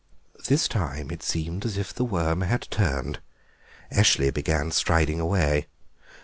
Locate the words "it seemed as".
1.11-1.77